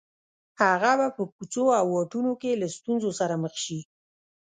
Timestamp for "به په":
0.99-1.23